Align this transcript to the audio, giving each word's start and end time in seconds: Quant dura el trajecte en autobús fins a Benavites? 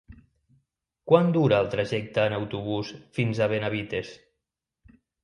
Quant 1.11 1.27
dura 1.35 1.59
el 1.63 1.69
trajecte 1.73 2.23
en 2.29 2.37
autobús 2.37 2.89
fins 3.19 3.43
a 3.47 3.49
Benavites? 3.53 4.11